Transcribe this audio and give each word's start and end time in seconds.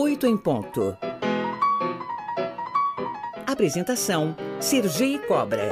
8 0.00 0.28
em 0.28 0.36
ponto. 0.38 0.96
Apresentação: 3.44 4.36
Sergi 4.60 5.18
Cobra. 5.26 5.70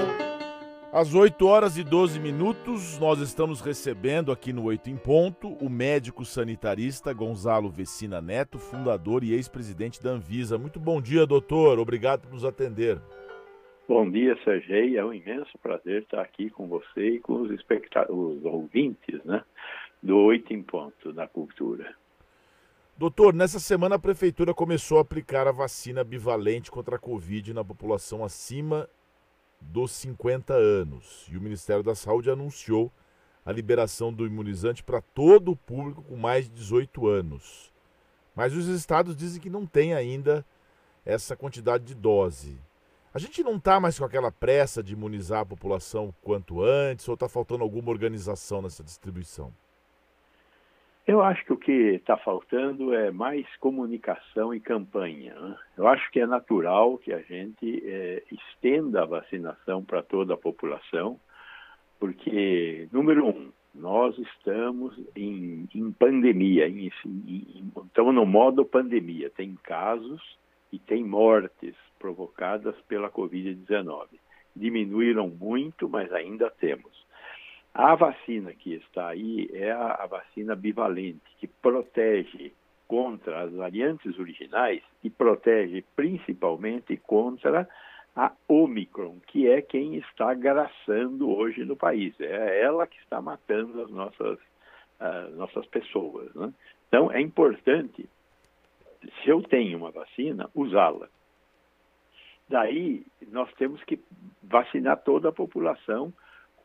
Às 0.92 1.14
8 1.14 1.46
horas 1.46 1.78
e 1.78 1.84
12 1.84 2.18
minutos, 2.18 2.98
nós 2.98 3.20
estamos 3.20 3.60
recebendo 3.60 4.32
aqui 4.32 4.52
no 4.52 4.64
Oito 4.64 4.90
em 4.90 4.96
Ponto 4.96 5.50
o 5.64 5.70
médico 5.70 6.24
sanitarista 6.24 7.12
Gonzalo 7.12 7.70
Vecina 7.70 8.20
Neto, 8.20 8.58
fundador 8.58 9.22
e 9.22 9.32
ex-presidente 9.32 10.02
da 10.02 10.10
Anvisa. 10.10 10.58
Muito 10.58 10.80
bom 10.80 11.00
dia, 11.00 11.24
doutor. 11.24 11.78
Obrigado 11.78 12.22
por 12.22 12.32
nos 12.32 12.44
atender. 12.44 13.00
Bom 13.86 14.10
dia, 14.10 14.36
Sergei. 14.42 14.96
É 14.96 15.04
um 15.04 15.14
imenso 15.14 15.56
prazer 15.62 16.02
estar 16.02 16.20
aqui 16.20 16.50
com 16.50 16.66
você 16.66 17.10
e 17.10 17.20
com 17.20 17.42
os, 17.42 17.50
os 17.52 18.44
ouvintes 18.44 19.22
né, 19.24 19.44
do 20.02 20.18
Oito 20.18 20.52
em 20.52 20.64
Ponto 20.64 21.12
da 21.12 21.28
Cultura. 21.28 21.94
Doutor, 22.98 23.34
nessa 23.34 23.60
semana 23.60 23.96
a 23.96 23.98
Prefeitura 23.98 24.54
começou 24.54 24.96
a 24.96 25.02
aplicar 25.02 25.46
a 25.46 25.52
vacina 25.52 26.02
bivalente 26.02 26.70
contra 26.70 26.96
a 26.96 26.98
Covid 26.98 27.52
na 27.52 27.62
população 27.62 28.24
acima 28.24 28.88
dos 29.60 29.92
50 29.92 30.54
anos. 30.54 31.26
E 31.30 31.36
o 31.36 31.40
Ministério 31.42 31.82
da 31.82 31.94
Saúde 31.94 32.30
anunciou 32.30 32.90
a 33.44 33.52
liberação 33.52 34.10
do 34.10 34.26
imunizante 34.26 34.82
para 34.82 35.02
todo 35.02 35.52
o 35.52 35.56
público 35.56 36.02
com 36.04 36.16
mais 36.16 36.46
de 36.46 36.54
18 36.54 37.06
anos. 37.06 37.70
Mas 38.34 38.54
os 38.54 38.66
estados 38.66 39.14
dizem 39.14 39.42
que 39.42 39.50
não 39.50 39.66
tem 39.66 39.92
ainda 39.92 40.42
essa 41.04 41.36
quantidade 41.36 41.84
de 41.84 41.94
dose. 41.94 42.58
A 43.12 43.18
gente 43.18 43.44
não 43.44 43.56
está 43.56 43.78
mais 43.78 43.98
com 43.98 44.06
aquela 44.06 44.32
pressa 44.32 44.82
de 44.82 44.94
imunizar 44.94 45.40
a 45.40 45.46
população 45.46 46.14
quanto 46.22 46.62
antes, 46.62 47.06
ou 47.06 47.12
está 47.12 47.28
faltando 47.28 47.62
alguma 47.62 47.90
organização 47.90 48.62
nessa 48.62 48.82
distribuição? 48.82 49.52
Eu 51.06 51.22
acho 51.22 51.44
que 51.44 51.52
o 51.52 51.56
que 51.56 51.72
está 51.72 52.16
faltando 52.16 52.92
é 52.92 53.12
mais 53.12 53.46
comunicação 53.58 54.52
e 54.52 54.58
campanha. 54.58 55.34
Né? 55.34 55.56
Eu 55.78 55.86
acho 55.86 56.10
que 56.10 56.18
é 56.18 56.26
natural 56.26 56.98
que 56.98 57.12
a 57.12 57.20
gente 57.20 57.80
é, 57.86 58.24
estenda 58.32 59.02
a 59.02 59.06
vacinação 59.06 59.84
para 59.84 60.02
toda 60.02 60.34
a 60.34 60.38
população, 60.38 61.20
porque, 62.00 62.88
número 62.90 63.24
um, 63.24 63.52
nós 63.72 64.18
estamos 64.18 64.98
em, 65.14 65.68
em 65.72 65.92
pandemia, 65.92 66.68
em, 66.68 66.90
em, 67.06 67.72
estamos 67.86 68.14
no 68.14 68.26
modo 68.26 68.64
pandemia. 68.64 69.30
Tem 69.30 69.54
casos 69.62 70.20
e 70.72 70.78
tem 70.78 71.04
mortes 71.04 71.76
provocadas 72.00 72.74
pela 72.88 73.10
Covid-19. 73.10 74.06
Diminuíram 74.56 75.28
muito, 75.28 75.88
mas 75.88 76.12
ainda 76.12 76.50
temos. 76.50 77.06
A 77.78 77.94
vacina 77.94 78.54
que 78.54 78.72
está 78.72 79.08
aí 79.08 79.50
é 79.52 79.70
a, 79.70 80.06
vacina 80.06 80.56
bivalente, 80.56 81.20
que 81.38 81.46
protege 81.46 82.54
contra 82.88 83.42
as 83.42 83.52
variantes 83.52 84.18
originais 84.18 84.82
e 85.04 85.10
protege 85.10 85.84
principalmente 85.94 86.96
contra 86.96 87.68
a 88.16 88.32
Omicron, 88.48 89.20
que 89.26 89.46
é 89.46 89.60
quem 89.60 89.96
está 89.96 90.32
graçando 90.32 91.28
hoje 91.28 91.66
no 91.66 91.76
país. 91.76 92.18
É 92.18 92.62
ela 92.62 92.86
que 92.86 92.96
está 93.00 93.20
matando 93.20 93.82
as 93.82 93.90
nossas, 93.90 94.38
uh, 94.98 95.36
nossas 95.36 95.66
pessoas. 95.66 96.34
Né? 96.34 96.50
Então, 96.88 97.12
é 97.12 97.20
importante, 97.20 98.08
se 99.22 99.28
eu 99.28 99.42
tenho 99.42 99.76
uma 99.76 99.90
vacina, 99.90 100.48
usá-la. 100.54 101.08
Daí, 102.48 103.04
nós 103.28 103.52
temos 103.58 103.84
que 103.84 104.00
vacinar 104.42 104.96
toda 105.02 105.28
a 105.28 105.32
população 105.32 106.10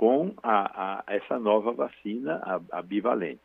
com 0.02 0.34
a, 0.42 1.04
a, 1.06 1.14
essa 1.14 1.38
nova 1.38 1.72
vacina, 1.74 2.42
a, 2.44 2.80
a 2.80 2.82
bivalente. 2.82 3.40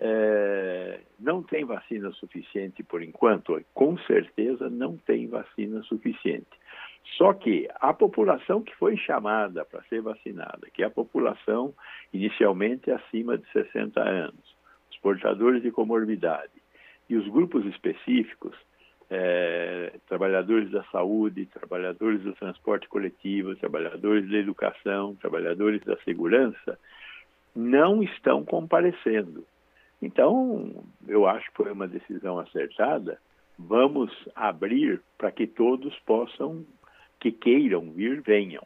É, 0.00 1.00
não 1.20 1.42
tem 1.42 1.62
vacina 1.62 2.10
suficiente 2.12 2.82
por 2.82 3.02
enquanto? 3.02 3.62
Com 3.74 3.98
certeza 3.98 4.70
não 4.70 4.96
tem 4.96 5.28
vacina 5.28 5.82
suficiente. 5.82 6.48
Só 7.18 7.34
que 7.34 7.68
a 7.80 7.92
população 7.92 8.62
que 8.62 8.74
foi 8.76 8.96
chamada 8.96 9.62
para 9.62 9.82
ser 9.90 10.00
vacinada, 10.00 10.70
que 10.72 10.82
é 10.82 10.86
a 10.86 10.90
população 10.90 11.74
inicialmente 12.14 12.90
acima 12.90 13.36
de 13.36 13.46
60 13.52 14.00
anos, 14.00 14.56
os 14.90 14.96
portadores 15.00 15.62
de 15.62 15.70
comorbidade 15.70 16.62
e 17.10 17.14
os 17.14 17.28
grupos 17.28 17.66
específicos, 17.66 18.56
é, 19.10 19.92
trabalhadores 20.06 20.70
da 20.70 20.84
saúde, 20.84 21.46
trabalhadores 21.46 22.22
do 22.22 22.34
transporte 22.34 22.88
coletivo, 22.88 23.56
trabalhadores 23.56 24.28
da 24.30 24.36
educação, 24.36 25.16
trabalhadores 25.16 25.82
da 25.84 25.96
segurança, 25.98 26.78
não 27.54 28.02
estão 28.02 28.44
comparecendo. 28.44 29.44
Então, 30.00 30.84
eu 31.06 31.26
acho 31.26 31.50
que 31.50 31.56
foi 31.56 31.72
uma 31.72 31.88
decisão 31.88 32.38
acertada. 32.38 33.18
Vamos 33.58 34.12
abrir 34.34 35.00
para 35.16 35.32
que 35.32 35.46
todos 35.46 35.98
possam, 36.00 36.64
que 37.18 37.32
queiram 37.32 37.90
vir, 37.90 38.20
venham. 38.20 38.64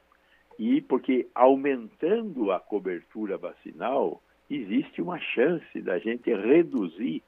E 0.58 0.82
porque 0.82 1.28
aumentando 1.34 2.52
a 2.52 2.60
cobertura 2.60 3.38
vacinal, 3.38 4.22
existe 4.50 5.00
uma 5.00 5.18
chance 5.18 5.80
da 5.80 5.98
gente 5.98 6.32
reduzir 6.34 7.22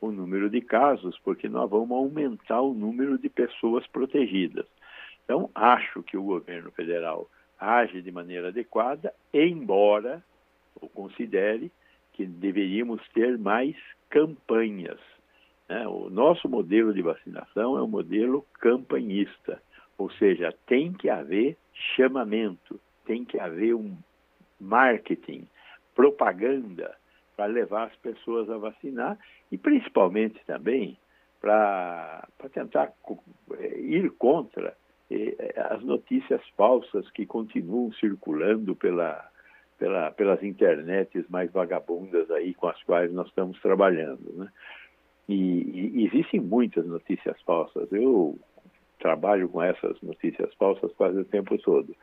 o 0.00 0.10
número 0.10 0.48
de 0.48 0.60
casos, 0.60 1.18
porque 1.18 1.48
nós 1.48 1.68
vamos 1.68 1.90
aumentar 1.90 2.60
o 2.60 2.74
número 2.74 3.18
de 3.18 3.28
pessoas 3.28 3.86
protegidas. 3.88 4.66
Então, 5.24 5.50
acho 5.54 6.02
que 6.02 6.16
o 6.16 6.22
governo 6.22 6.70
federal 6.72 7.28
age 7.58 8.00
de 8.00 8.10
maneira 8.10 8.48
adequada, 8.48 9.12
embora 9.32 10.24
eu 10.80 10.88
considere 10.88 11.70
que 12.14 12.24
deveríamos 12.24 13.06
ter 13.10 13.38
mais 13.38 13.76
campanhas. 14.08 14.98
Né? 15.68 15.86
O 15.86 16.08
nosso 16.08 16.48
modelo 16.48 16.94
de 16.94 17.02
vacinação 17.02 17.76
é 17.76 17.82
um 17.82 17.86
modelo 17.86 18.44
campanhista, 18.54 19.62
ou 19.98 20.10
seja, 20.12 20.54
tem 20.66 20.92
que 20.92 21.10
haver 21.10 21.56
chamamento, 21.94 22.80
tem 23.04 23.24
que 23.24 23.38
haver 23.38 23.74
um 23.74 23.96
marketing, 24.58 25.46
propaganda 25.94 26.96
para 27.40 27.46
levar 27.46 27.86
as 27.86 27.96
pessoas 27.96 28.50
a 28.50 28.58
vacinar 28.58 29.18
e 29.50 29.56
principalmente 29.56 30.38
também 30.44 30.98
para 31.40 32.28
tentar 32.52 32.92
é, 33.52 33.78
ir 33.78 34.10
contra 34.18 34.76
é, 35.10 35.54
as 35.70 35.82
notícias 35.82 36.46
falsas 36.54 37.10
que 37.12 37.24
continuam 37.24 37.90
circulando 37.94 38.76
pela, 38.76 39.26
pela, 39.78 40.10
pelas 40.10 40.42
internets 40.42 41.26
mais 41.30 41.50
vagabundas 41.50 42.30
aí 42.30 42.52
com 42.52 42.68
as 42.68 42.82
quais 42.82 43.10
nós 43.10 43.28
estamos 43.28 43.58
trabalhando. 43.62 44.34
Né? 44.34 44.48
E, 45.26 45.94
e 45.94 46.06
existem 46.08 46.40
muitas 46.40 46.84
notícias 46.84 47.40
falsas. 47.40 47.90
Eu 47.90 48.38
trabalho 48.98 49.48
com 49.48 49.62
essas 49.62 49.98
notícias 50.02 50.52
falsas 50.56 50.92
quase 50.92 51.18
o 51.18 51.24
tempo 51.24 51.56
todo. 51.56 51.96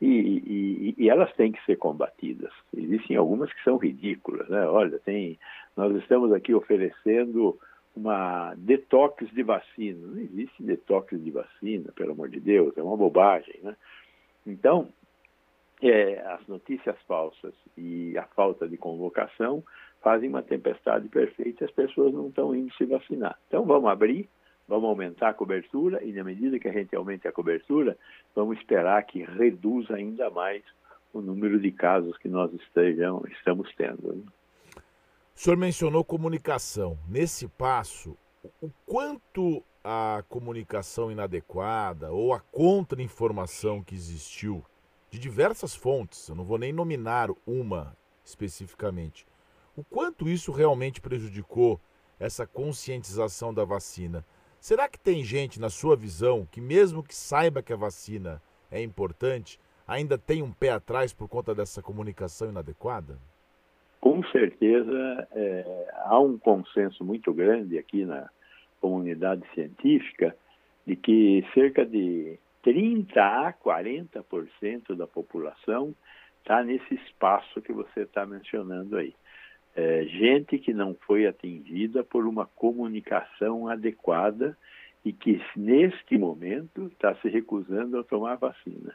E, 0.00 0.06
e, 0.06 0.94
e, 0.96 1.10
elas 1.10 1.32
têm 1.34 1.50
que 1.50 1.64
ser 1.64 1.76
combatidas. 1.76 2.52
Existem 2.76 3.16
algumas 3.16 3.52
que 3.52 3.62
são 3.64 3.76
ridículas, 3.76 4.48
né? 4.48 4.64
Olha, 4.66 4.98
tem, 5.00 5.38
nós 5.76 5.94
estamos 5.96 6.32
aqui 6.32 6.54
oferecendo 6.54 7.58
uma 7.96 8.54
detox 8.56 9.28
de 9.32 9.42
vacina. 9.42 10.06
Não 10.06 10.18
existe 10.18 10.62
detox 10.62 11.20
de 11.20 11.30
vacina, 11.32 11.90
pelo 11.92 12.12
amor 12.12 12.28
de 12.28 12.38
Deus, 12.38 12.76
é 12.76 12.82
uma 12.82 12.96
bobagem, 12.96 13.58
né? 13.62 13.74
Então, 14.46 14.88
é, 15.82 16.20
as 16.20 16.46
notícias 16.46 16.96
falsas 17.06 17.54
e 17.76 18.16
a 18.16 18.24
falta 18.24 18.68
de 18.68 18.76
convocação 18.76 19.64
fazem 20.00 20.28
uma 20.28 20.42
tempestade 20.42 21.08
perfeita 21.08 21.64
e 21.64 21.66
as 21.66 21.72
pessoas 21.72 22.14
não 22.14 22.28
estão 22.28 22.54
indo 22.54 22.72
se 22.74 22.84
vacinar. 22.84 23.36
Então, 23.48 23.64
vamos 23.64 23.90
abrir 23.90 24.28
vamos 24.68 24.88
aumentar 24.88 25.30
a 25.30 25.34
cobertura 25.34 26.04
e, 26.04 26.12
na 26.12 26.22
medida 26.22 26.58
que 26.58 26.68
a 26.68 26.72
gente 26.72 26.94
aumente 26.94 27.26
a 27.26 27.32
cobertura, 27.32 27.96
vamos 28.34 28.58
esperar 28.58 29.02
que 29.04 29.24
reduza 29.24 29.94
ainda 29.94 30.28
mais 30.30 30.62
o 31.12 31.20
número 31.20 31.58
de 31.58 31.72
casos 31.72 32.16
que 32.18 32.28
nós 32.28 32.52
estejam, 32.52 33.24
estamos 33.30 33.74
tendo. 33.74 34.14
Né? 34.14 34.22
O 35.34 35.40
senhor 35.40 35.56
mencionou 35.56 36.04
comunicação. 36.04 36.98
Nesse 37.08 37.48
passo, 37.48 38.16
o 38.60 38.70
quanto 38.84 39.64
a 39.82 40.22
comunicação 40.28 41.10
inadequada 41.10 42.12
ou 42.12 42.34
a 42.34 42.40
contra-informação 42.40 43.82
que 43.82 43.94
existiu 43.94 44.62
de 45.10 45.18
diversas 45.18 45.74
fontes, 45.74 46.28
eu 46.28 46.34
não 46.34 46.44
vou 46.44 46.58
nem 46.58 46.72
nominar 46.72 47.30
uma 47.46 47.96
especificamente, 48.22 49.26
o 49.74 49.82
quanto 49.82 50.28
isso 50.28 50.52
realmente 50.52 51.00
prejudicou 51.00 51.80
essa 52.18 52.46
conscientização 52.46 53.54
da 53.54 53.64
vacina? 53.64 54.24
Será 54.60 54.88
que 54.88 54.98
tem 54.98 55.22
gente, 55.22 55.60
na 55.60 55.70
sua 55.70 55.96
visão, 55.96 56.46
que 56.50 56.60
mesmo 56.60 57.02
que 57.02 57.14
saiba 57.14 57.62
que 57.62 57.72
a 57.72 57.76
vacina 57.76 58.42
é 58.70 58.82
importante, 58.82 59.58
ainda 59.86 60.18
tem 60.18 60.42
um 60.42 60.52
pé 60.52 60.70
atrás 60.70 61.12
por 61.12 61.28
conta 61.28 61.54
dessa 61.54 61.80
comunicação 61.80 62.50
inadequada? 62.50 63.18
Com 64.00 64.22
certeza, 64.24 65.28
é, 65.32 65.90
há 66.04 66.18
um 66.20 66.38
consenso 66.38 67.04
muito 67.04 67.32
grande 67.32 67.78
aqui 67.78 68.04
na 68.04 68.28
comunidade 68.80 69.42
científica 69.54 70.36
de 70.86 70.96
que 70.96 71.44
cerca 71.54 71.84
de 71.84 72.38
30 72.62 73.20
a 73.20 73.52
40% 73.52 74.94
da 74.96 75.06
população 75.06 75.94
está 76.40 76.62
nesse 76.62 76.94
espaço 76.94 77.60
que 77.60 77.72
você 77.72 78.00
está 78.02 78.26
mencionando 78.26 78.96
aí. 78.96 79.14
É, 79.78 80.04
gente 80.06 80.58
que 80.58 80.74
não 80.74 80.96
foi 81.06 81.24
atingida 81.24 82.02
por 82.02 82.26
uma 82.26 82.44
comunicação 82.44 83.68
adequada 83.68 84.58
e 85.04 85.12
que, 85.12 85.40
neste 85.54 86.18
momento, 86.18 86.88
está 86.88 87.14
se 87.14 87.28
recusando 87.28 87.96
a 87.96 88.02
tomar 88.02 88.34
vacina. 88.34 88.92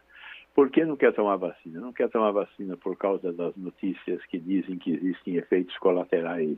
Por 0.53 0.69
que 0.69 0.83
não 0.83 0.97
quer 0.97 1.13
tomar 1.13 1.37
vacina? 1.37 1.79
Não 1.79 1.93
quer 1.93 2.09
tomar 2.09 2.31
vacina 2.31 2.75
por 2.75 2.97
causa 2.97 3.31
das 3.31 3.55
notícias 3.55 4.25
que 4.25 4.37
dizem 4.37 4.77
que 4.77 4.91
existem 4.91 5.37
efeitos 5.37 5.77
colaterais 5.77 6.57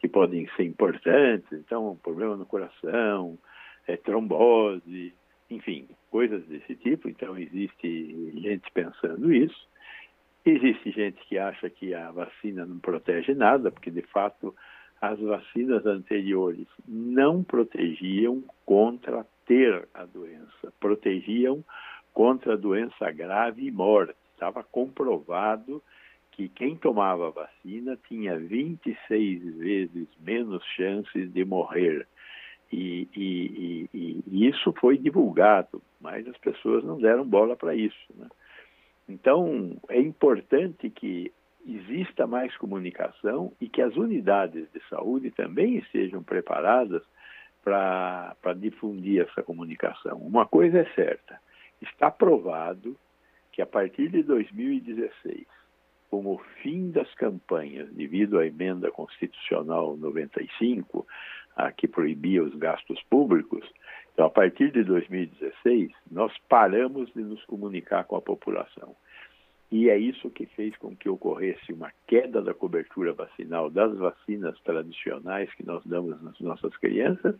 que 0.00 0.08
podem 0.08 0.48
ser 0.56 0.64
importantes, 0.64 1.46
então, 1.52 1.96
problema 2.02 2.36
no 2.36 2.44
coração, 2.44 3.38
é, 3.86 3.96
trombose, 3.96 5.14
enfim, 5.48 5.88
coisas 6.10 6.44
desse 6.46 6.74
tipo. 6.74 7.08
Então, 7.08 7.38
existe 7.38 8.40
gente 8.40 8.68
pensando 8.72 9.32
isso. 9.32 9.68
Existe 10.44 10.90
gente 10.90 11.24
que 11.26 11.38
acha 11.38 11.70
que 11.70 11.94
a 11.94 12.10
vacina 12.10 12.66
não 12.66 12.78
protege 12.78 13.34
nada, 13.34 13.70
porque 13.70 13.90
de 13.90 14.02
fato 14.02 14.54
as 15.00 15.18
vacinas 15.20 15.84
anteriores 15.86 16.66
não 16.86 17.42
protegiam 17.42 18.42
contra 18.64 19.26
ter 19.46 19.88
a 19.94 20.04
doença, 20.04 20.72
protegiam 20.80 21.64
contra 22.12 22.56
doença 22.56 23.10
grave 23.10 23.66
e 23.66 23.70
morte. 23.70 24.14
Estava 24.34 24.62
comprovado 24.62 25.82
que 26.32 26.48
quem 26.48 26.76
tomava 26.76 27.28
a 27.28 27.30
vacina 27.30 27.98
tinha 28.08 28.38
26 28.38 29.56
vezes 29.58 30.08
menos 30.20 30.64
chances 30.76 31.32
de 31.32 31.44
morrer. 31.44 32.06
E, 32.72 33.06
e, 33.14 33.88
e, 33.92 34.24
e 34.26 34.48
isso 34.48 34.72
foi 34.80 34.96
divulgado, 34.96 35.82
mas 36.00 36.26
as 36.26 36.36
pessoas 36.38 36.82
não 36.82 36.98
deram 36.98 37.24
bola 37.26 37.54
para 37.54 37.74
isso. 37.74 38.06
Né? 38.16 38.26
Então, 39.12 39.76
é 39.90 40.00
importante 40.00 40.88
que 40.88 41.30
exista 41.66 42.26
mais 42.26 42.56
comunicação 42.56 43.52
e 43.60 43.68
que 43.68 43.82
as 43.82 43.94
unidades 43.94 44.66
de 44.72 44.80
saúde 44.88 45.30
também 45.30 45.76
estejam 45.76 46.22
preparadas 46.22 47.02
para 47.62 48.54
difundir 48.56 49.20
essa 49.20 49.42
comunicação. 49.42 50.16
Uma 50.16 50.46
coisa 50.46 50.78
é 50.78 50.86
certa: 50.94 51.38
está 51.82 52.10
provado 52.10 52.96
que 53.52 53.60
a 53.60 53.66
partir 53.66 54.08
de 54.08 54.22
2016, 54.22 55.46
com 56.10 56.26
o 56.26 56.38
fim 56.62 56.90
das 56.90 57.12
campanhas 57.14 57.92
devido 57.92 58.38
à 58.38 58.46
emenda 58.46 58.90
constitucional 58.90 59.94
95, 59.98 61.06
a 61.54 61.70
que 61.70 61.86
proibia 61.86 62.42
os 62.42 62.54
gastos 62.54 63.00
públicos, 63.10 63.70
então 64.14 64.24
a 64.24 64.30
partir 64.30 64.72
de 64.72 64.82
2016 64.84 65.92
nós 66.10 66.32
paramos 66.48 67.12
de 67.12 67.22
nos 67.22 67.44
comunicar 67.44 68.04
com 68.04 68.16
a 68.16 68.22
população. 68.22 68.96
E 69.72 69.88
é 69.88 69.96
isso 69.96 70.28
que 70.28 70.44
fez 70.44 70.76
com 70.76 70.94
que 70.94 71.08
ocorresse 71.08 71.72
uma 71.72 71.90
queda 72.06 72.42
da 72.42 72.52
cobertura 72.52 73.14
vacinal 73.14 73.70
das 73.70 73.96
vacinas 73.96 74.60
tradicionais 74.60 75.52
que 75.54 75.64
nós 75.64 75.82
damos 75.86 76.22
nas 76.22 76.38
nossas 76.40 76.76
crianças. 76.76 77.34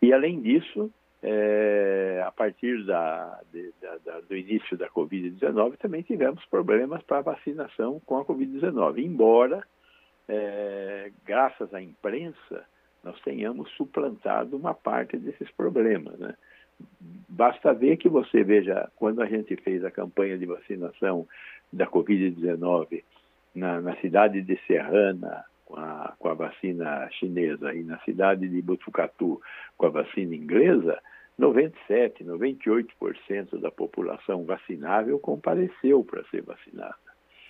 E, 0.00 0.10
além 0.10 0.40
disso, 0.40 0.90
é, 1.22 2.24
a 2.26 2.32
partir 2.32 2.82
da, 2.86 3.42
de, 3.52 3.74
da, 3.82 4.20
do 4.20 4.34
início 4.34 4.74
da 4.78 4.88
Covid-19, 4.88 5.76
também 5.76 6.00
tivemos 6.00 6.42
problemas 6.46 7.02
para 7.02 7.18
a 7.18 7.34
vacinação 7.34 8.00
com 8.06 8.16
a 8.16 8.24
Covid-19. 8.24 9.04
Embora, 9.04 9.62
é, 10.26 11.12
graças 11.26 11.74
à 11.74 11.82
imprensa, 11.82 12.64
nós 13.02 13.20
tenhamos 13.20 13.70
suplantado 13.72 14.56
uma 14.56 14.72
parte 14.72 15.18
desses 15.18 15.50
problemas. 15.50 16.18
Né? 16.18 16.34
Basta 17.28 17.74
ver 17.74 17.96
que 17.96 18.08
você 18.08 18.44
veja, 18.44 18.88
quando 18.96 19.20
a 19.20 19.26
gente 19.26 19.56
fez 19.56 19.84
a 19.84 19.90
campanha 19.90 20.38
de 20.38 20.46
vacinação 20.46 21.26
da 21.72 21.86
Covid-19 21.86 23.02
na, 23.54 23.80
na, 23.80 23.96
cidade 23.96 24.40
de 24.40 24.58
Serrana, 24.66 25.44
com 25.64 25.76
a, 25.76 26.14
com 26.18 26.28
a 26.28 26.34
vacina 26.34 27.08
chinesa, 27.12 27.74
e 27.74 27.82
na 27.82 27.98
cidade 28.00 28.48
de 28.48 28.62
Botucatu, 28.62 29.40
com 29.76 29.86
a 29.86 29.90
vacina 29.90 30.34
inglesa, 30.34 31.00
97, 31.36 32.24
98% 32.24 33.58
da 33.60 33.70
população 33.70 34.44
vacinável 34.44 35.18
compareceu 35.18 36.04
para 36.04 36.24
ser 36.26 36.42
vacinada. 36.42 36.94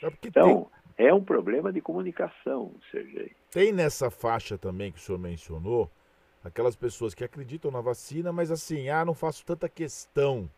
É 0.03 0.09
então, 0.25 0.71
tem... 0.97 1.06
é 1.06 1.12
um 1.12 1.23
problema 1.23 1.71
de 1.71 1.81
comunicação, 1.81 2.75
Sergei. 2.91 3.32
Tem 3.50 3.73
nessa 3.73 4.11
faixa 4.11 4.56
também 4.56 4.91
que 4.91 4.99
o 4.99 5.00
senhor 5.00 5.19
mencionou 5.19 5.91
aquelas 6.44 6.76
pessoas 6.76 7.14
que 7.14 7.25
acreditam 7.25 7.70
na 7.70 7.81
vacina, 7.81 8.31
mas 8.31 8.50
assim, 8.50 8.91
ah, 8.91 9.05
não 9.05 9.14
faço 9.14 9.44
tanta 9.46 9.69
questão, 9.69 10.49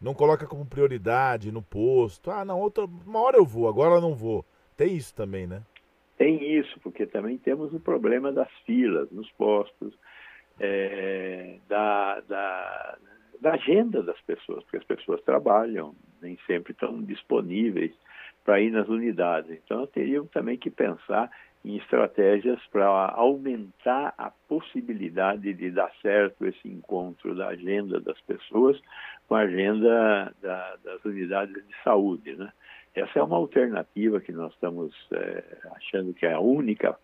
não 0.00 0.12
coloca 0.14 0.46
como 0.46 0.66
prioridade 0.66 1.50
no 1.50 1.62
posto. 1.62 2.30
Ah, 2.30 2.44
não, 2.44 2.60
outra, 2.60 2.84
uma 2.84 3.20
hora 3.20 3.38
eu 3.38 3.44
vou, 3.44 3.66
agora 3.66 4.00
não 4.00 4.14
vou. 4.14 4.44
Tem 4.76 4.94
isso 4.94 5.14
também, 5.14 5.46
né? 5.46 5.62
Tem 6.18 6.58
isso, 6.58 6.78
porque 6.80 7.06
também 7.06 7.38
temos 7.38 7.72
o 7.72 7.80
problema 7.80 8.30
das 8.30 8.50
filas 8.66 9.10
nos 9.10 9.30
postos, 9.32 9.94
é, 10.58 11.56
da, 11.66 12.20
da, 12.20 12.98
da 13.40 13.52
agenda 13.54 14.02
das 14.02 14.20
pessoas, 14.22 14.62
porque 14.64 14.76
as 14.76 14.84
pessoas 14.84 15.22
trabalham, 15.22 15.94
nem 16.20 16.38
sempre 16.46 16.72
estão 16.72 17.02
disponíveis 17.02 17.92
para 18.44 18.60
ir 18.60 18.70
nas 18.70 18.88
unidades. 18.88 19.58
Então, 19.64 19.86
teriam 19.86 20.26
também 20.26 20.56
que 20.56 20.70
pensar 20.70 21.30
em 21.64 21.76
estratégias 21.76 22.58
para 22.72 22.86
aumentar 22.86 24.14
a 24.16 24.30
possibilidade 24.48 25.52
de 25.52 25.70
dar 25.70 25.92
certo 26.00 26.46
esse 26.46 26.68
encontro 26.68 27.34
da 27.34 27.48
agenda 27.48 28.00
das 28.00 28.18
pessoas 28.22 28.80
com 29.28 29.34
a 29.34 29.40
agenda 29.40 30.34
da, 30.40 30.76
das 30.82 31.04
unidades 31.04 31.54
de 31.54 31.74
saúde. 31.84 32.34
Né? 32.34 32.50
Essa 32.94 33.18
é 33.18 33.22
uma 33.22 33.36
alternativa 33.36 34.20
que 34.20 34.32
nós 34.32 34.52
estamos 34.54 34.94
é, 35.12 35.44
achando 35.76 36.14
que 36.14 36.24
é 36.24 36.32
a 36.32 36.40
única 36.40 36.98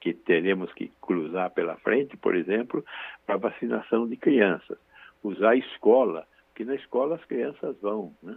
que 0.00 0.12
teremos 0.12 0.72
que 0.72 0.92
cruzar 1.00 1.50
pela 1.50 1.76
frente, 1.76 2.16
por 2.16 2.34
exemplo, 2.34 2.84
para 3.26 3.36
vacinação 3.36 4.08
de 4.08 4.16
crianças. 4.16 4.78
Usar 5.22 5.50
a 5.50 5.56
escola, 5.56 6.26
porque 6.48 6.64
na 6.64 6.74
escola 6.74 7.16
as 7.16 7.24
crianças 7.24 7.76
vão. 7.80 8.12
Né? 8.22 8.36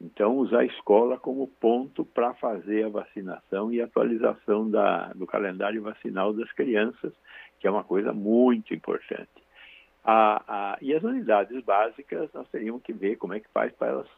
Então, 0.00 0.36
usar 0.36 0.60
a 0.60 0.64
escola 0.64 1.18
como 1.18 1.48
ponto 1.60 2.04
para 2.04 2.32
fazer 2.34 2.86
a 2.86 2.88
vacinação 2.88 3.72
e 3.72 3.80
atualização 3.80 4.70
da, 4.70 5.08
do 5.12 5.26
calendário 5.26 5.82
vacinal 5.82 6.32
das 6.32 6.50
crianças, 6.52 7.12
que 7.58 7.66
é 7.66 7.70
uma 7.70 7.82
coisa 7.82 8.12
muito 8.12 8.72
importante. 8.72 9.28
A, 10.04 10.42
a, 10.46 10.78
e 10.80 10.94
as 10.94 11.02
unidades 11.02 11.62
básicas, 11.64 12.32
nós 12.32 12.48
teríamos 12.48 12.82
que 12.82 12.92
ver 12.92 13.16
como 13.16 13.34
é 13.34 13.40
que 13.40 13.48
faz 13.48 13.72
para 13.72 13.88
elas 13.88 14.08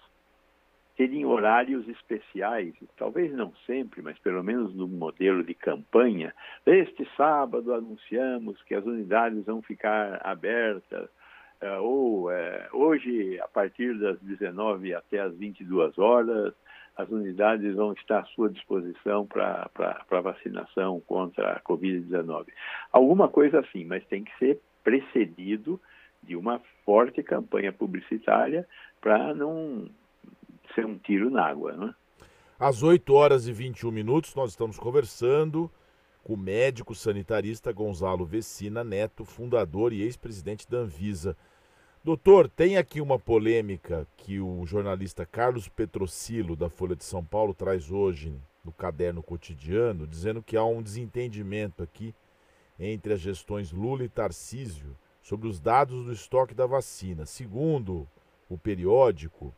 terem 0.97 1.25
horários 1.25 1.89
especiais, 1.89 2.75
talvez 2.99 3.33
não 3.33 3.55
sempre, 3.67 4.03
mas 4.03 4.19
pelo 4.19 4.45
menos 4.45 4.75
no 4.75 4.87
modelo 4.87 5.43
de 5.43 5.55
campanha. 5.55 6.35
Este 6.67 7.09
sábado 7.17 7.73
anunciamos 7.73 8.63
que 8.65 8.75
as 8.75 8.85
unidades 8.85 9.47
vão 9.47 9.63
ficar 9.63 10.21
abertas 10.23 11.09
ou 11.81 12.31
é, 12.31 12.69
hoje, 12.73 13.39
a 13.41 13.49
partir 13.49 13.99
das 13.99 14.19
19 14.21 14.95
até 14.95 15.21
as 15.21 15.35
22 15.37 15.99
horas, 15.99 16.55
as 16.97 17.09
unidades 17.09 17.75
vão 17.75 17.93
estar 17.93 18.21
à 18.21 18.25
sua 18.27 18.51
disposição 18.51 19.27
para 19.27 20.21
vacinação 20.23 21.01
contra 21.07 21.53
a 21.53 21.61
Covid-19. 21.61 22.47
Alguma 22.93 23.29
coisa 23.29 23.61
assim, 23.61 23.85
mas 23.85 24.05
tem 24.07 24.25
que 24.25 24.37
ser 24.39 24.61
precedido 24.83 25.81
de 26.23 26.37
uma 26.37 26.61
forte 26.85 27.23
campanha 27.23 27.73
publicitária 27.73 28.67
para 29.01 29.35
não 29.35 29.89
ser 30.75 30.85
um 30.85 30.99
tiro 30.99 31.31
na 31.31 31.47
água. 31.47 31.73
Né? 31.73 31.95
Às 32.59 32.83
8 32.83 33.13
horas 33.15 33.49
e 33.49 33.53
21 33.53 33.91
minutos, 33.91 34.35
nós 34.35 34.51
estamos 34.51 34.79
conversando 34.79 35.71
com 36.23 36.35
o 36.35 36.37
médico 36.37 36.95
sanitarista 36.95 37.73
Gonzalo 37.73 38.27
Vecina 38.27 38.85
Neto, 38.85 39.25
fundador 39.25 39.93
e 39.93 40.03
ex-presidente 40.03 40.69
da 40.69 40.79
Anvisa. 40.79 41.37
Doutor, 42.03 42.49
tem 42.49 42.79
aqui 42.79 42.99
uma 42.99 43.19
polêmica 43.19 44.09
que 44.17 44.41
o 44.41 44.65
jornalista 44.65 45.27
Carlos 45.27 45.69
Petrocilo, 45.69 46.57
da 46.57 46.71
Folha 46.71 46.97
de 46.97 47.05
São 47.05 47.23
Paulo, 47.23 47.53
traz 47.53 47.91
hoje 47.91 48.33
no 48.65 48.73
caderno 48.73 49.23
cotidiano, 49.23 50.07
dizendo 50.07 50.43
que 50.43 50.57
há 50.57 50.65
um 50.65 50.81
desentendimento 50.81 51.83
aqui 51.83 52.15
entre 52.79 53.13
as 53.13 53.21
gestões 53.21 53.71
Lula 53.71 54.03
e 54.03 54.09
Tarcísio 54.09 54.97
sobre 55.21 55.47
os 55.47 55.61
dados 55.61 56.07
do 56.07 56.11
estoque 56.11 56.55
da 56.55 56.65
vacina. 56.65 57.27
Segundo 57.27 58.09
o 58.49 58.57
periódico, 58.57 59.55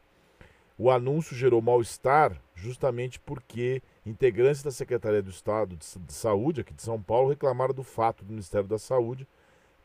o 0.77 0.91
anúncio 0.91 1.37
gerou 1.37 1.63
mal-estar 1.63 2.43
justamente 2.57 3.21
porque 3.21 3.81
integrantes 4.05 4.65
da 4.65 4.73
Secretaria 4.73 5.23
do 5.23 5.31
Estado 5.31 5.77
de 5.77 6.13
Saúde, 6.13 6.63
aqui 6.63 6.75
de 6.75 6.83
São 6.83 7.01
Paulo, 7.01 7.29
reclamaram 7.29 7.73
do 7.73 7.85
fato 7.85 8.25
do 8.25 8.33
Ministério 8.33 8.67
da 8.67 8.81
Saúde 8.81 9.29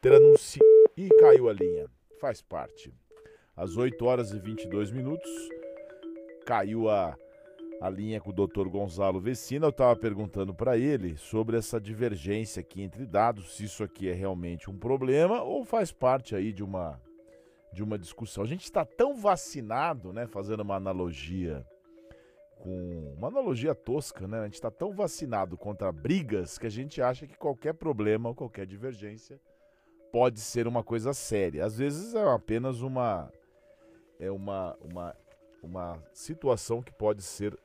ter 0.02 0.12
anunciado. 0.12 0.66
Ih, 0.98 1.10
caiu 1.20 1.48
a 1.50 1.54
linha 1.54 1.88
faz 2.20 2.42
parte. 2.42 2.94
Às 3.56 3.78
8 3.78 4.06
horas 4.06 4.32
e 4.32 4.40
22 4.40 4.92
minutos, 4.92 5.30
caiu 6.46 6.90
a, 6.90 7.18
a 7.82 7.90
linha 7.90 8.20
com 8.20 8.30
o 8.30 8.34
Dr. 8.34 8.68
Gonzalo 8.68 9.20
Vecina. 9.20 9.66
Eu 9.66 9.72
estava 9.72 9.96
perguntando 9.96 10.54
para 10.54 10.78
ele 10.78 11.18
sobre 11.18 11.58
essa 11.58 11.80
divergência 11.80 12.60
aqui 12.60 12.82
entre 12.82 13.06
dados, 13.06 13.56
se 13.56 13.66
isso 13.66 13.84
aqui 13.84 14.10
é 14.10 14.14
realmente 14.14 14.70
um 14.70 14.78
problema 14.78 15.42
ou 15.42 15.64
faz 15.64 15.92
parte 15.92 16.36
aí 16.36 16.54
de 16.54 16.64
uma, 16.64 17.02
de 17.74 17.84
uma 17.84 17.98
discussão. 17.98 18.44
A 18.44 18.48
gente 18.48 18.64
está 18.64 18.86
tão 18.86 19.16
vacinado, 19.16 20.14
né, 20.14 20.28
fazendo 20.28 20.62
uma 20.62 20.76
analogia 20.76 21.66
com 22.60 23.14
uma 23.16 23.28
analogia 23.28 23.76
tosca, 23.76 24.28
né? 24.28 24.40
A 24.40 24.46
gente 24.46 24.56
está 24.56 24.72
tão 24.72 24.92
vacinado 24.92 25.56
contra 25.56 25.92
brigas 25.92 26.58
que 26.58 26.66
a 26.66 26.72
gente 26.72 27.00
acha 27.02 27.28
que 27.28 27.38
qualquer 27.38 27.74
problema 27.74 28.30
ou 28.30 28.36
qualquer 28.36 28.66
divergência 28.66 29.40
pode 30.18 30.40
ser 30.40 30.68
uma 30.68 30.82
coisa 30.82 31.14
séria. 31.14 31.64
Às 31.64 31.78
vezes 31.78 32.16
é 32.16 32.24
apenas 32.28 32.82
uma 32.82 33.32
é 34.20 34.32
uma, 34.32 34.76
uma, 34.84 35.16
uma 35.62 36.04
situação 36.12 36.82
que 36.82 36.92
pode 36.92 37.22
ser 37.22 37.56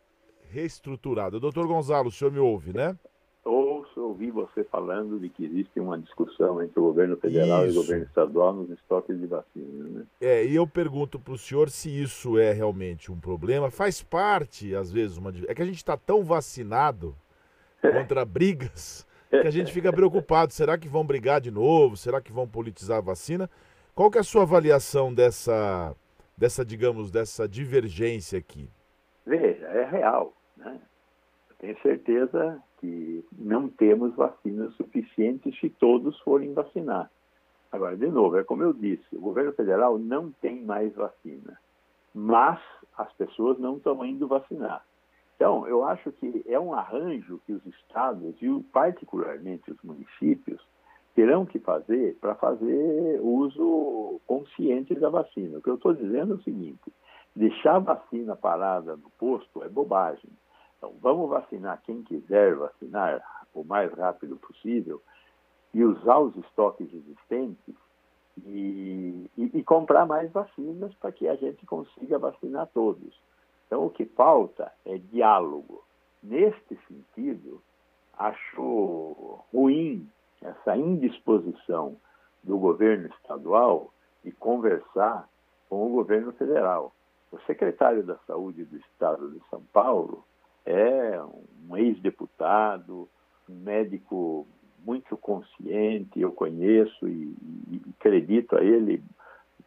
reestruturada. 0.51 1.41
Doutor 1.41 1.67
Gonzalo, 1.67 2.09
o 2.09 2.13
senhor 2.13 2.31
me 2.31 2.39
ouve, 2.39 2.75
né? 2.75 2.95
Ouço, 3.43 3.99
ouvi 4.03 4.31
você 4.31 4.65
falando 4.65 5.19
de 5.19 5.31
que 5.31 5.47
existe 5.47 5.81
uma 5.81 5.99
discussão 5.99 6.63
entre 6.63 6.79
o 6.79 6.83
governo 6.83 7.17
federal 7.17 7.67
isso. 7.67 7.75
e 7.75 7.79
o 7.79 7.83
governo 7.83 8.05
estadual 8.05 8.53
nos 8.53 8.69
estoques 8.69 9.19
de 9.19 9.27
vacina, 9.27 9.89
né? 9.89 10.07
É, 10.21 10.45
e 10.45 10.55
eu 10.55 10.67
pergunto 10.67 11.19
para 11.19 11.33
o 11.33 11.39
senhor 11.39 11.71
se 11.71 11.89
isso 11.89 12.39
é 12.39 12.53
realmente 12.53 13.11
um 13.11 13.19
problema. 13.19 13.71
Faz 13.71 14.03
parte, 14.03 14.75
às 14.75 14.93
vezes, 14.93 15.17
uma... 15.17 15.33
é 15.49 15.55
que 15.55 15.63
a 15.63 15.67
gente 15.67 15.77
está 15.77 15.97
tão 15.97 16.23
vacinado 16.23 17.17
contra 17.81 18.27
brigas 18.27 19.11
que 19.41 19.49
a 19.49 19.51
gente 19.51 19.73
fica 19.73 19.93
preocupado. 19.93 20.53
Será 20.53 20.77
que 20.77 20.89
vão 20.89 21.05
brigar 21.05 21.41
de 21.41 21.51
novo? 21.51 21.97
Será 21.97 22.21
que 22.21 22.33
vão 22.33 22.47
politizar 22.47 22.99
a 22.99 23.03
vacina? 23.03 23.49
Qual 23.95 24.11
que 24.11 24.19
é 24.19 24.21
a 24.21 24.25
sua 24.25 24.43
avaliação 24.43 25.13
dessa, 25.13 25.95
dessa 26.37 26.65
digamos, 26.65 27.11
dessa 27.11 27.49
divergência 27.49 28.39
aqui? 28.39 28.69
Veja, 29.27 29.67
é 29.67 29.85
real. 29.85 30.33
Né? 30.57 30.79
Eu 31.51 31.57
tenho 31.57 31.83
certeza 31.83 32.63
que 32.79 33.25
não 33.39 33.69
temos 33.69 34.15
vacinas 34.15 34.75
suficientes 34.75 35.59
se 35.61 35.71
todos 35.71 36.19
forem 36.21 36.53
vacinar. 36.53 37.11
Agora, 37.71 37.97
de 37.97 38.07
novo, 38.09 38.37
é 38.39 38.45
como 38.45 38.63
eu 38.63 38.73
disse, 38.73 39.05
o 39.13 39.21
governo 39.21 39.53
federal 39.53 39.99
não 39.99 40.31
tem 40.31 40.63
mais 40.63 40.95
vacina, 40.95 41.59
mas 42.15 42.61
as 42.99 43.11
pessoas 43.15 43.59
não 43.59 43.79
estão 43.79 44.05
indo 44.05 44.29
vacinar. 44.29 44.85
Então, 45.37 45.67
eu 45.67 45.85
acho 45.85 46.13
que 46.13 46.45
é 46.47 46.59
um 46.59 46.73
arranjo 46.73 47.41
que 47.47 47.53
os 47.53 47.65
estados 47.67 48.41
e 48.41 48.63
particularmente 48.73 49.71
os 49.71 49.83
municípios 49.83 50.61
terão 51.15 51.45
que 51.45 51.59
fazer 51.59 52.17
para 52.21 52.35
fazer 52.35 53.21
uso 53.21 54.21
consciente 54.27 54.95
da 54.95 55.11
vacina. 55.11 55.59
O 55.59 55.63
que 55.63 55.71
eu 55.71 55.75
estou 55.75 55.95
dizendo 55.95 56.35
é 56.35 56.37
o 56.37 56.43
seguinte: 56.43 56.93
deixar 57.35 57.77
a 57.77 57.81
vacina 57.81 58.37
parada 58.37 58.97
no 58.97 59.11
posto 59.19 59.63
é 59.63 59.69
bobagem. 59.69 60.31
Então, 60.79 60.95
vamos 61.01 61.29
vacinar 61.29 61.83
quem 61.85 62.03
quiser 62.03 62.55
vacinar 62.55 63.23
o 63.55 63.63
mais 63.65 63.93
rápido 63.93 64.37
possível 64.37 65.03
e 65.75 65.85
usar 65.85 66.19
os 66.19 66.37
estoques 66.37 66.93
existentes 66.93 67.75
e, 68.45 69.31
e, 69.37 69.59
e 69.59 69.63
comprar 69.63 70.07
mais 70.07 70.31
vacinas 70.33 70.95
para 70.95 71.13
que 71.13 71.29
a 71.29 71.37
gente 71.37 71.65
consiga 71.67 72.19
vacinar 72.19 72.69
todos. 72.73 73.15
Então, 73.73 73.87
o 73.87 73.91
que 73.91 74.05
falta 74.05 74.71
é 74.85 74.99
diálogo. 74.99 75.83
Neste 76.23 76.79
sentido, 76.87 77.63
acho 78.19 79.41
ruim 79.51 80.07
essa 80.43 80.77
indisposição 80.77 81.97
do 82.45 82.59
governo 82.59 83.07
estadual 83.07 83.91
de 84.23 84.31
conversar 84.33 85.27
com 85.71 85.87
o 85.87 85.89
governo 85.89 86.33
federal. 86.33 86.93
O 87.33 87.39
secretário 87.47 88.03
da 88.03 88.19
Saúde 88.27 88.63
do 88.67 88.77
Estado 88.77 89.31
de 89.31 89.41
São 89.49 89.63
Paulo 89.73 90.23
é 90.67 91.19
um 91.67 91.75
ex-deputado, 91.75 93.09
um 93.49 93.55
médico 93.55 94.47
muito 94.85 95.17
consciente, 95.17 96.21
eu 96.21 96.31
conheço 96.31 97.09
e, 97.09 97.35
e, 97.71 97.77
e 97.77 97.83
acredito 97.99 98.55
a 98.55 98.63
ele 98.63 99.03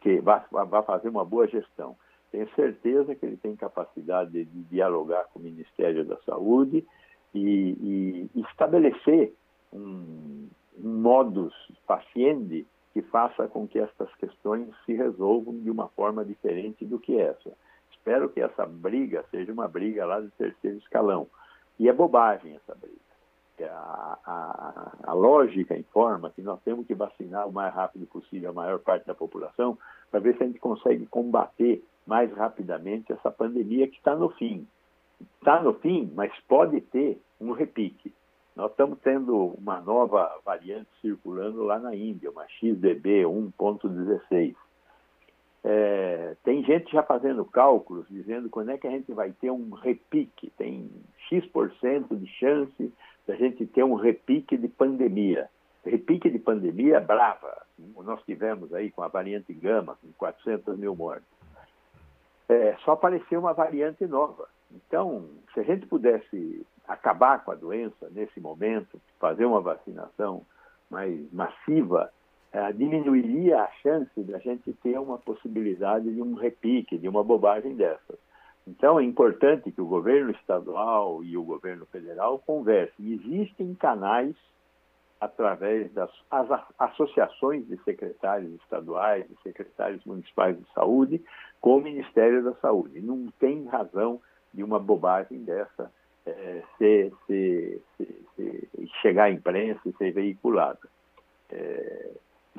que 0.00 0.20
vai, 0.20 0.44
vai 0.52 0.82
fazer 0.84 1.08
uma 1.08 1.24
boa 1.24 1.48
gestão. 1.48 1.96
Tenho 2.36 2.50
certeza 2.54 3.14
que 3.14 3.24
ele 3.24 3.38
tem 3.38 3.56
capacidade 3.56 4.30
de, 4.30 4.62
dialogar 4.64 5.24
com 5.32 5.38
o 5.38 5.42
Ministério 5.42 6.04
da 6.04 6.18
Saúde 6.18 6.86
e, 7.34 8.28
e 8.34 8.40
estabelecer 8.42 9.32
um, 9.72 10.46
um 10.78 11.00
modus 11.00 11.54
paciente 11.86 12.66
que 12.92 13.00
faça 13.00 13.48
com 13.48 13.66
que 13.66 13.78
estas 13.78 14.14
questões 14.16 14.68
se 14.84 14.92
resolvam 14.92 15.58
de 15.60 15.70
uma 15.70 15.88
forma 15.88 16.26
diferente 16.26 16.84
do 16.84 16.98
que 16.98 17.18
essa. 17.18 17.56
Espero 17.90 18.28
que 18.28 18.42
essa 18.42 18.66
briga 18.66 19.24
seja 19.30 19.50
uma 19.50 19.66
briga 19.66 20.04
lá 20.04 20.20
de 20.20 20.28
terceiro 20.32 20.76
escalão. 20.76 21.26
E 21.78 21.88
é 21.88 21.92
bobagem 21.94 22.54
essa 22.54 22.74
briga. 22.74 23.70
A, 23.72 24.18
a, 24.26 25.10
a, 25.10 25.12
lógica 25.14 25.74
informa 25.74 26.28
que 26.28 26.42
nós 26.42 26.60
temos 26.62 26.86
que 26.86 26.94
vacinar 26.94 27.48
o 27.48 27.52
mais 27.52 27.72
rápido 27.72 28.06
possível 28.06 28.50
a 28.50 28.52
maior 28.52 28.78
parte 28.78 29.06
da 29.06 29.14
população 29.14 29.78
para 30.10 30.20
ver 30.20 30.36
se 30.36 30.42
a 30.42 30.46
gente 30.46 30.58
consegue 30.58 31.06
combater 31.06 31.82
mais 32.06 32.32
rapidamente 32.32 33.12
essa 33.12 33.30
pandemia 33.30 33.88
que 33.88 33.96
está 33.96 34.14
no 34.14 34.30
fim. 34.30 34.66
Está 35.38 35.60
no 35.60 35.74
fim, 35.74 36.10
mas 36.14 36.32
pode 36.46 36.80
ter 36.80 37.20
um 37.40 37.52
repique. 37.52 38.12
Nós 38.54 38.70
estamos 38.70 38.98
tendo 39.00 39.36
uma 39.58 39.80
nova 39.80 40.38
variante 40.44 40.88
circulando 41.02 41.62
lá 41.62 41.78
na 41.78 41.94
Índia, 41.94 42.30
uma 42.30 42.46
XDB 42.48 43.24
1.16. 43.24 44.54
É, 45.64 46.36
tem 46.44 46.64
gente 46.64 46.92
já 46.92 47.02
fazendo 47.02 47.44
cálculos, 47.44 48.06
dizendo 48.08 48.48
quando 48.48 48.70
é 48.70 48.78
que 48.78 48.86
a 48.86 48.90
gente 48.90 49.12
vai 49.12 49.32
ter 49.32 49.50
um 49.50 49.70
repique. 49.70 50.50
Tem 50.56 50.88
X% 51.28 52.16
de 52.16 52.26
chance 52.28 52.92
da 53.26 53.34
gente 53.34 53.66
ter 53.66 53.84
um 53.84 53.94
repique 53.94 54.56
de 54.56 54.68
pandemia. 54.68 55.50
Repique 55.84 56.30
de 56.30 56.38
pandemia 56.38 57.00
brava. 57.00 57.62
Nós 57.78 58.22
tivemos 58.24 58.72
aí 58.72 58.90
com 58.90 59.02
a 59.02 59.08
variante 59.08 59.52
Gama, 59.52 59.98
com 60.00 60.08
400 60.16 60.78
mil 60.78 60.94
mortes 60.96 61.35
é, 62.48 62.76
só 62.84 62.92
apareceu 62.92 63.40
uma 63.40 63.52
variante 63.52 64.06
nova. 64.06 64.48
Então, 64.70 65.28
se 65.52 65.60
a 65.60 65.62
gente 65.62 65.86
pudesse 65.86 66.66
acabar 66.86 67.44
com 67.44 67.50
a 67.52 67.54
doença 67.54 68.08
nesse 68.10 68.40
momento, 68.40 69.00
fazer 69.18 69.44
uma 69.44 69.60
vacinação 69.60 70.42
mais 70.90 71.32
massiva, 71.32 72.10
é, 72.52 72.72
diminuiria 72.72 73.62
a 73.62 73.70
chance 73.82 74.22
da 74.22 74.38
gente 74.38 74.72
ter 74.74 74.98
uma 74.98 75.18
possibilidade 75.18 76.12
de 76.12 76.22
um 76.22 76.34
repique, 76.34 76.98
de 76.98 77.08
uma 77.08 77.24
bobagem 77.24 77.74
dessas. 77.74 78.18
Então, 78.66 78.98
é 78.98 79.04
importante 79.04 79.70
que 79.70 79.80
o 79.80 79.86
governo 79.86 80.30
estadual 80.32 81.22
e 81.22 81.36
o 81.36 81.44
governo 81.44 81.86
federal 81.86 82.38
conversem. 82.40 83.12
Existem 83.12 83.74
canais 83.74 84.34
através 85.20 85.90
das 85.92 86.10
associações 86.78 87.66
de 87.66 87.76
secretários 87.84 88.52
estaduais 88.62 89.24
e 89.30 89.42
secretários 89.42 90.04
municipais 90.04 90.58
de 90.58 90.66
saúde 90.74 91.24
com 91.60 91.78
o 91.78 91.80
Ministério 91.80 92.44
da 92.44 92.54
Saúde. 92.56 93.00
Não 93.00 93.28
tem 93.38 93.64
razão 93.66 94.20
de 94.52 94.62
uma 94.62 94.78
bobagem 94.78 95.42
dessa 95.44 95.90
é, 96.26 96.62
ser, 96.76 97.12
ser, 97.26 97.82
ser, 98.36 98.68
chegar 99.00 99.24
à 99.24 99.30
imprensa 99.30 99.80
e 99.86 99.92
ser 99.92 100.12
veiculada. 100.12 100.88
É, 101.50 102.10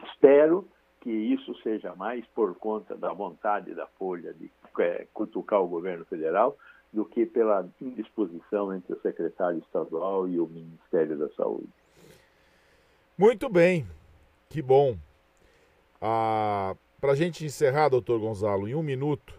espero 0.05 0.67
que 1.01 1.11
isso 1.11 1.55
seja 1.61 1.95
mais 1.95 2.25
por 2.27 2.55
conta 2.55 2.95
da 2.95 3.13
vontade 3.13 3.73
da 3.73 3.85
Folha 3.87 4.33
de 4.33 4.51
é, 4.79 5.07
cutucar 5.13 5.61
o 5.61 5.67
governo 5.67 6.05
federal 6.05 6.57
do 6.91 7.05
que 7.05 7.25
pela 7.25 7.67
indisposição 7.81 8.73
entre 8.73 8.93
o 8.93 9.01
secretário 9.01 9.59
estadual 9.59 10.27
e 10.27 10.39
o 10.39 10.47
Ministério 10.47 11.17
da 11.17 11.29
Saúde. 11.29 11.69
Muito 13.19 13.49
bem, 13.49 13.87
que 14.47 14.61
bom. 14.61 14.95
Ah, 15.99 16.75
Para 17.01 17.13
a 17.13 17.15
gente 17.15 17.43
encerrar, 17.43 17.89
doutor 17.89 18.19
Gonzalo, 18.19 18.67
em 18.67 18.75
um 18.75 18.83
minuto, 18.83 19.33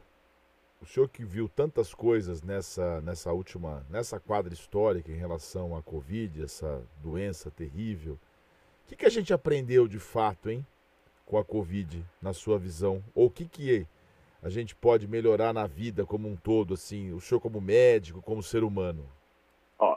o 0.83 0.87
senhor 0.87 1.09
que 1.09 1.25
viu 1.25 1.49
tantas 1.49 1.95
coisas 1.95 2.43
nessa, 2.43 3.01
nessa 3.03 3.33
última, 3.33 3.87
nessa 3.89 4.19
quadra 4.19 4.53
histórica 4.53 5.13
em 5.13 5.17
relação 5.17 5.77
à 5.77 5.83
Covid, 5.83 6.43
essa 6.43 6.85
doença 7.01 7.53
terrível, 7.53 8.15
o 8.15 8.89
que, 8.89 8.97
que 8.97 9.07
a 9.07 9.11
gente 9.11 9.33
aprendeu 9.33 9.87
de 9.87 10.01
fato, 10.01 10.51
hein, 10.51 10.67
com 11.25 11.39
a 11.39 11.45
Covid, 11.45 12.05
na 12.21 12.33
sua 12.33 12.59
visão? 12.59 13.01
Ou 13.15 13.27
o 13.27 13.31
que, 13.31 13.47
que 13.47 13.87
a 14.43 14.49
gente 14.49 14.75
pode 14.75 15.07
melhorar 15.07 15.53
na 15.53 15.69
vida 15.69 16.05
como 16.05 16.29
um 16.29 16.35
todo, 16.35 16.75
assim, 16.75 17.13
o 17.13 17.21
senhor 17.21 17.41
como 17.41 17.61
médico, 17.61 18.21
como 18.23 18.43
ser 18.43 18.65
humano? 18.65 19.05
Ó, 19.79 19.97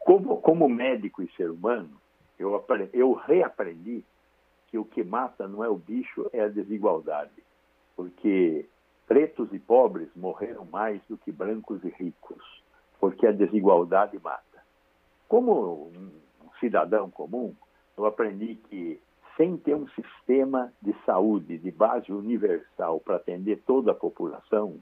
como, 0.00 0.40
como 0.40 0.66
médico 0.66 1.22
e 1.22 1.30
ser 1.36 1.50
humano, 1.50 2.00
eu, 2.38 2.54
aprendi, 2.54 2.90
eu 2.92 3.12
reaprendi 3.12 4.04
que 4.68 4.78
o 4.78 4.84
que 4.84 5.04
mata 5.04 5.46
não 5.46 5.62
é 5.62 5.68
o 5.68 5.76
bicho, 5.76 6.28
é 6.32 6.40
a 6.40 6.48
desigualdade. 6.48 7.30
Porque 7.94 8.66
pretos 9.06 9.52
e 9.52 9.58
pobres 9.58 10.08
morreram 10.16 10.64
mais 10.64 11.00
do 11.08 11.16
que 11.18 11.30
brancos 11.30 11.84
e 11.84 11.88
ricos, 11.88 12.62
porque 12.98 13.26
a 13.26 13.32
desigualdade 13.32 14.18
mata. 14.18 14.42
Como 15.28 15.88
um 15.88 16.10
cidadão 16.58 17.10
comum, 17.10 17.54
eu 17.96 18.06
aprendi 18.06 18.54
que 18.68 19.00
sem 19.36 19.56
ter 19.56 19.74
um 19.74 19.88
sistema 19.88 20.72
de 20.80 20.94
saúde 21.04 21.58
de 21.58 21.70
base 21.70 22.12
universal 22.12 23.00
para 23.00 23.16
atender 23.16 23.62
toda 23.66 23.92
a 23.92 23.94
população 23.94 24.78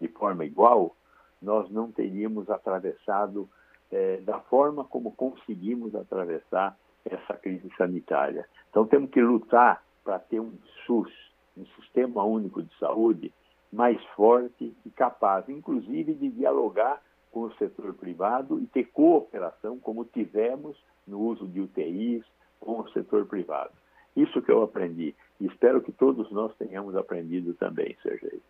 de 0.00 0.08
forma 0.08 0.44
igual, 0.44 0.94
nós 1.40 1.70
não 1.70 1.90
teríamos 1.90 2.50
atravessado 2.50 3.48
eh, 3.90 4.20
da 4.24 4.40
forma 4.40 4.84
como 4.84 5.12
conseguimos 5.12 5.94
atravessar 5.94 6.76
essa 7.04 7.34
crise 7.34 7.70
sanitária. 7.76 8.46
Então 8.70 8.86
temos 8.86 9.10
que 9.10 9.20
lutar 9.20 9.82
para 10.04 10.18
ter 10.18 10.40
um 10.40 10.52
SUS, 10.86 11.12
um 11.56 11.64
Sistema 11.80 12.24
Único 12.24 12.62
de 12.62 12.76
Saúde, 12.78 13.32
mais 13.72 14.02
forte 14.16 14.74
e 14.84 14.90
capaz, 14.90 15.48
inclusive 15.48 16.14
de 16.14 16.28
dialogar 16.30 17.02
com 17.30 17.42
o 17.42 17.54
setor 17.54 17.94
privado 17.94 18.60
e 18.60 18.66
ter 18.66 18.84
cooperação, 18.92 19.78
como 19.78 20.04
tivemos 20.04 20.76
no 21.06 21.18
uso 21.20 21.48
de 21.48 21.60
UTIs 21.60 22.24
com 22.60 22.80
o 22.80 22.88
setor 22.90 23.26
privado. 23.26 23.72
Isso 24.14 24.42
que 24.42 24.52
eu 24.52 24.62
aprendi. 24.62 25.14
E 25.40 25.46
espero 25.46 25.80
que 25.80 25.90
todos 25.90 26.30
nós 26.30 26.54
tenhamos 26.56 26.94
aprendido 26.94 27.54
também, 27.54 27.96
Sergei. 28.02 28.42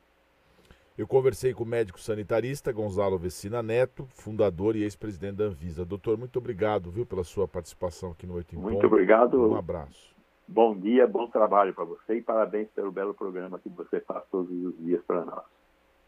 Eu 0.96 1.06
conversei 1.06 1.54
com 1.54 1.64
o 1.64 1.66
médico 1.66 1.98
sanitarista 1.98 2.70
Gonzalo 2.70 3.16
Vecina 3.16 3.62
Neto, 3.62 4.06
fundador 4.10 4.76
e 4.76 4.82
ex-presidente 4.82 5.36
da 5.36 5.44
Anvisa. 5.44 5.86
Doutor, 5.86 6.18
muito 6.18 6.38
obrigado, 6.38 6.90
viu, 6.90 7.06
pela 7.06 7.24
sua 7.24 7.48
participação 7.48 8.10
aqui 8.10 8.26
no 8.26 8.34
Oito 8.34 8.54
em 8.54 8.58
Muito 8.58 8.86
obrigado. 8.86 9.52
Um 9.52 9.56
abraço. 9.56 10.14
Bom 10.46 10.76
dia, 10.76 11.06
bom 11.06 11.28
trabalho 11.28 11.72
para 11.72 11.84
você 11.84 12.16
e 12.16 12.22
parabéns 12.22 12.68
pelo 12.74 12.92
belo 12.92 13.14
programa 13.14 13.58
que 13.58 13.70
você 13.70 14.00
faz 14.00 14.22
todos 14.30 14.50
os 14.50 14.76
dias 14.84 15.02
para 15.06 15.24
nós. 15.24 15.44